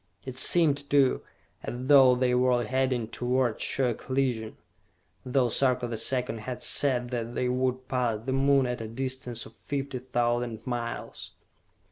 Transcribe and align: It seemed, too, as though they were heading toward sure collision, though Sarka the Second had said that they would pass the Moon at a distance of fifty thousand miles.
It 0.25 0.35
seemed, 0.35 0.89
too, 0.89 1.21
as 1.61 1.75
though 1.85 2.15
they 2.15 2.33
were 2.33 2.63
heading 2.63 3.07
toward 3.07 3.61
sure 3.61 3.93
collision, 3.93 4.57
though 5.23 5.49
Sarka 5.49 5.87
the 5.87 5.95
Second 5.95 6.39
had 6.39 6.63
said 6.63 7.09
that 7.11 7.35
they 7.35 7.47
would 7.47 7.87
pass 7.87 8.17
the 8.25 8.33
Moon 8.33 8.65
at 8.65 8.81
a 8.81 8.87
distance 8.87 9.45
of 9.45 9.53
fifty 9.53 9.99
thousand 9.99 10.65
miles. 10.65 11.33